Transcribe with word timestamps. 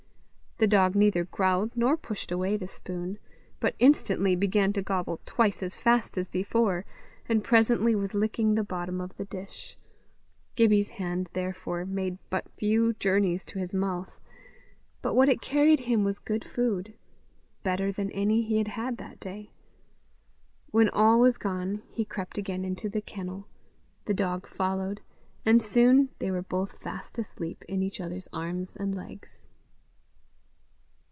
The 0.59 0.67
dog 0.67 0.93
neither 0.93 1.23
growled 1.23 1.75
nor 1.75 1.97
pushed 1.97 2.31
away 2.31 2.55
the 2.55 2.67
spoon, 2.67 3.17
but 3.59 3.73
instantly 3.79 4.35
began 4.35 4.71
to 4.73 4.83
gobble 4.83 5.19
twice 5.25 5.63
as 5.63 5.75
fast 5.75 6.19
as 6.19 6.27
before, 6.27 6.85
and 7.27 7.43
presently 7.43 7.95
was 7.95 8.13
licking 8.13 8.53
the 8.53 8.63
bottom 8.63 9.01
of 9.01 9.17
the 9.17 9.25
dish. 9.25 9.75
Gibbie's 10.55 10.89
hand, 10.89 11.29
therefore, 11.33 11.83
made 11.83 12.19
but 12.29 12.47
few 12.57 12.93
journeys 12.99 13.43
to 13.45 13.57
his 13.57 13.73
mouth, 13.73 14.19
but 15.01 15.15
what 15.15 15.29
it 15.29 15.41
carried 15.41 15.79
him 15.79 16.03
was 16.03 16.19
good 16.19 16.45
food 16.45 16.93
better 17.63 17.91
than 17.91 18.11
any 18.11 18.43
he 18.43 18.59
had 18.59 18.67
had 18.67 18.97
that 18.97 19.19
day. 19.19 19.53
When 20.69 20.89
all 20.89 21.19
was 21.19 21.39
gone 21.39 21.81
he 21.89 22.05
crept 22.05 22.37
again 22.37 22.63
into 22.63 22.87
the 22.87 23.01
kennel; 23.01 23.47
the 24.05 24.13
dog 24.13 24.45
followed, 24.45 25.01
and 25.43 25.59
soon 25.59 26.09
they 26.19 26.29
were 26.29 26.43
both 26.43 26.77
fast 26.83 27.17
asleep 27.17 27.65
in 27.67 27.81
each 27.81 27.99
other's 27.99 28.27
arms 28.31 28.75
and 28.75 28.93
legs. 28.93 29.47